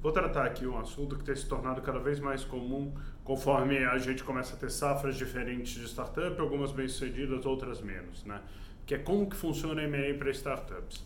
[0.00, 2.94] Vou tratar aqui um assunto que tem se tornado cada vez mais comum
[3.24, 8.40] conforme a gente começa a ter safras diferentes de startup, algumas bem-sucedidas, outras menos, né?
[8.86, 11.04] Que é como que funciona M&A para startups.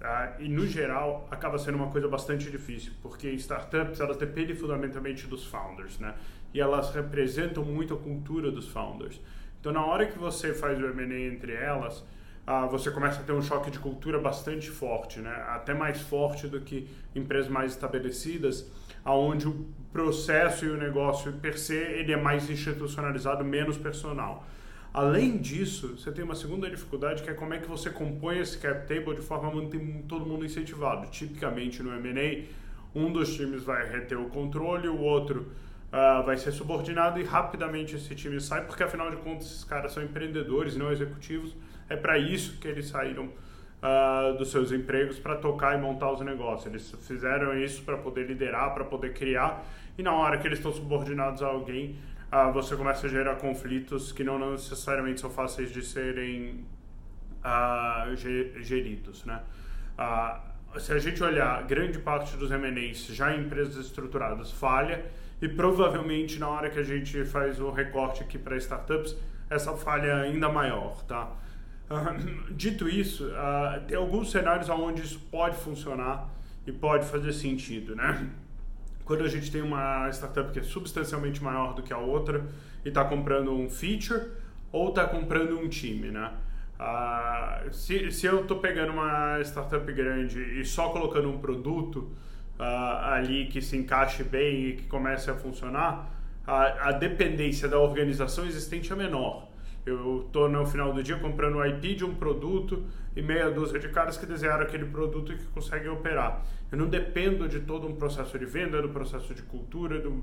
[0.00, 5.26] Ah, e no geral acaba sendo uma coisa bastante difícil, porque startups elas dependem fundamentalmente
[5.26, 6.14] dos founders, né?
[6.54, 9.20] E elas representam muito a cultura dos founders.
[9.58, 12.04] Então na hora que você faz o M&A entre elas,
[12.50, 15.44] ah, você começa a ter um choque de cultura bastante forte, né?
[15.48, 18.66] até mais forte do que empresas mais estabelecidas,
[19.04, 24.46] aonde o processo e o negócio per se ele é mais institucionalizado, menos personal.
[24.94, 28.56] Além disso, você tem uma segunda dificuldade que é como é que você compõe esse
[28.56, 31.06] cap table de forma a manter todo mundo incentivado.
[31.10, 35.52] Tipicamente no M&A, um dos times vai reter o controle, o outro
[35.92, 39.92] uh, vai ser subordinado e rapidamente esse time sai, porque afinal de contas esses caras
[39.92, 41.54] são empreendedores, não executivos.
[41.88, 46.20] É para isso que eles saíram uh, dos seus empregos para tocar e montar os
[46.20, 46.66] negócios.
[46.66, 49.64] Eles fizeram isso para poder liderar, para poder criar.
[49.96, 51.98] E na hora que eles estão subordinados a alguém,
[52.32, 56.64] uh, você começa a gerar conflitos que não necessariamente são fáceis de serem
[58.60, 59.40] geridos, né?
[60.76, 65.04] Se a gente olhar, grande parte dos M&As já em empresas estruturadas falha
[65.40, 69.16] e provavelmente na hora que a gente faz o recorte aqui para startups,
[69.48, 71.32] essa falha é ainda maior, tá?
[72.50, 76.28] Dito isso, uh, tem alguns cenários onde isso pode funcionar
[76.66, 78.28] e pode fazer sentido, né?
[79.04, 82.44] Quando a gente tem uma startup que é substancialmente maior do que a outra
[82.84, 84.32] e está comprando um feature
[84.70, 86.30] ou está comprando um time, né?
[86.78, 92.10] Uh, se, se eu estou pegando uma startup grande e só colocando um produto,
[92.58, 96.08] uh, ali que se encaixe bem e que comece a funcionar,
[96.46, 99.48] a, a dependência da organização existente é menor.
[99.84, 102.84] Eu estou no final do dia comprando o IP de um produto
[103.16, 106.44] e meia dúzia de caras que desenharam aquele produto e que conseguem operar.
[106.70, 110.22] Eu não dependo de todo um processo de venda, do processo de cultura, do,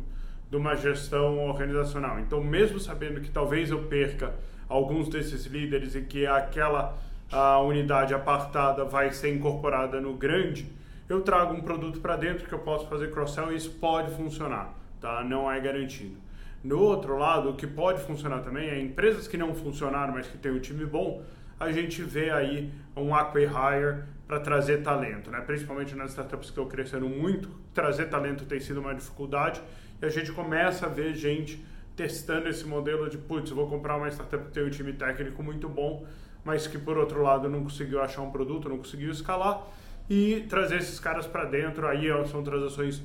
[0.50, 2.20] de uma gestão organizacional.
[2.20, 4.34] Então, mesmo sabendo que talvez eu perca
[4.68, 6.98] alguns desses líderes e que aquela
[7.32, 10.72] a unidade apartada vai ser incorporada no grande,
[11.10, 14.74] eu trago um produto para dentro que eu posso fazer cross-sell e isso pode funcionar,
[15.02, 15.24] tá?
[15.24, 16.18] Não é garantido.
[16.64, 20.38] No outro lado, o que pode funcionar também é empresas que não funcionaram, mas que
[20.38, 21.24] têm um time bom,
[21.60, 25.42] a gente vê aí um acquire para trazer talento, né?
[25.42, 29.62] Principalmente nas startups que estão crescendo muito, trazer talento tem sido uma dificuldade
[30.02, 31.64] e a gente começa a ver gente
[31.96, 35.70] testando esse modelo de, putz, vou comprar uma startup que tem um time técnico muito
[35.70, 36.06] bom,
[36.44, 39.66] mas que por outro lado não conseguiu achar um produto, não conseguiu escalar
[40.10, 41.88] e trazer esses caras para dentro.
[41.88, 43.02] Aí são transações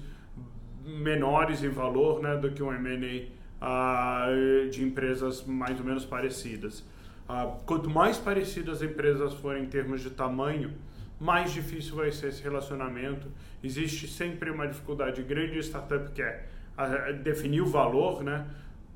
[0.85, 3.31] menores em valor né, do que um M&A uh,
[3.61, 4.27] ah,
[4.71, 6.81] de empresas mais ou menos parecidas.
[7.29, 10.73] Uh, quanto mais parecidas as empresas forem em termos de tamanho,
[11.19, 13.29] mais difícil vai ser esse relacionamento.
[13.63, 16.47] Existe sempre uma dificuldade grande de startup que é
[16.77, 18.47] uh, definir o valor, né?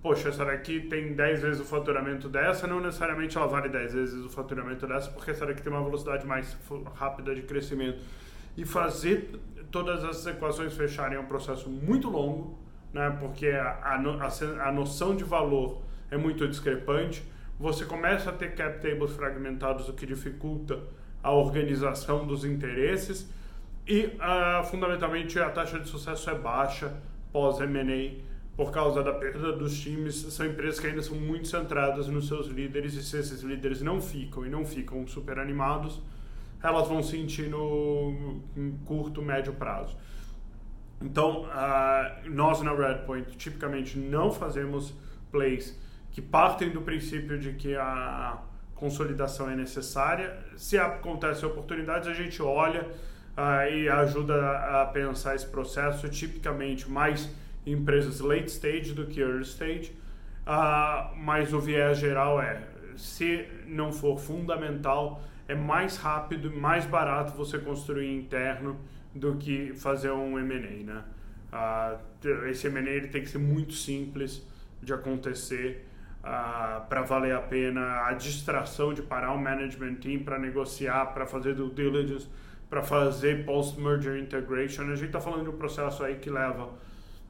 [0.05, 4.23] Poxa, essa daqui tem 10 vezes o faturamento dessa, não necessariamente ela vale 10 vezes
[4.23, 6.55] o faturamento dessa, porque essa daqui tem uma velocidade mais
[6.95, 8.03] rápida de crescimento.
[8.55, 9.31] E fazer
[9.71, 12.59] todas essas equações fecharem é um processo muito longo,
[12.93, 17.27] né, porque a, a, a noção de valor é muito discrepante.
[17.59, 20.81] Você começa a ter cap tables fragmentados, o que dificulta
[21.23, 23.27] a organização dos interesses.
[23.87, 26.95] E, uh, fundamentalmente, a taxa de sucesso é baixa
[27.33, 32.29] pós-M&A por causa da perda dos times, são empresas que ainda são muito centradas nos
[32.29, 36.01] seus líderes e se esses líderes não ficam e não ficam super animados,
[36.63, 38.41] elas vão sentir no
[38.85, 39.97] curto, médio prazo.
[41.03, 44.95] Então, uh, nós na Redpoint tipicamente não fazemos
[45.31, 45.79] plays
[46.13, 48.39] que partem do princípio de que a
[48.75, 50.39] consolidação é necessária.
[50.57, 52.89] Se acontecem oportunidades, a gente olha
[53.37, 57.29] uh, e ajuda a pensar esse processo, tipicamente mais
[57.67, 59.93] empresas late stage do que early stage,
[60.47, 62.63] uh, mas o viés geral é,
[62.97, 68.79] se não for fundamental, é mais rápido, mais barato você construir interno
[69.15, 71.05] do que fazer um M&A, né?
[71.53, 74.45] Uh, esse M&A tem que ser muito simples
[74.83, 75.87] de acontecer
[76.23, 81.07] uh, ah, para valer a pena a distração de parar o management team para negociar,
[81.15, 82.27] para fazer due diligence,
[82.69, 84.83] para fazer post-merger integration.
[84.83, 86.71] A gente está falando de um processo aí que leva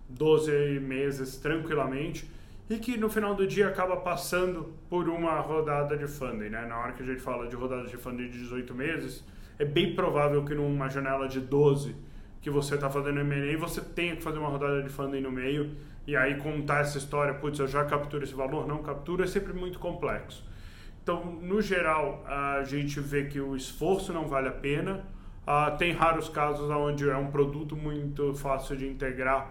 [0.08, 2.30] 12 meses tranquilamente
[2.68, 6.66] e que no final do dia acaba passando por uma rodada de funding, né?
[6.66, 9.24] Na hora que a gente fala de rodada de funding de 18 meses,
[9.58, 11.94] é bem provável que numa janela de 12
[12.40, 15.74] que você está fazendo M&A, você tenha que fazer uma rodada de funding no meio
[16.06, 19.54] e aí contar essa história, putz, eu já capturo esse valor, não capturo, é sempre
[19.54, 20.44] muito complexo.
[21.02, 25.04] Então, no geral, a gente vê que o esforço não vale a pena,
[25.44, 29.50] Uh, tem raros casos onde é um produto muito fácil de integrar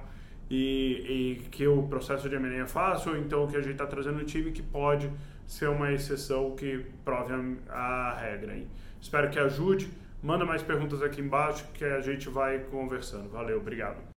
[0.49, 4.19] e, e que o processo de M&A é fácil, então que a gente está trazendo
[4.19, 5.11] no time que pode
[5.45, 7.33] ser uma exceção que prove
[7.69, 8.55] a, a regra.
[8.55, 8.67] Hein?
[9.01, 9.89] Espero que ajude.
[10.21, 13.29] Manda mais perguntas aqui embaixo que a gente vai conversando.
[13.29, 14.12] Valeu, obrigado.